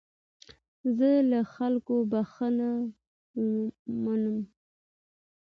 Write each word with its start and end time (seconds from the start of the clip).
زه 0.97 1.09
له 1.31 1.39
خلکو 1.55 1.95
بخښنه 2.11 2.71
منم. 4.03 4.37